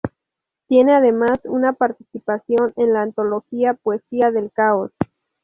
[0.65, 4.89] Tiene además, una participación en la "Antología Poesía del Caos.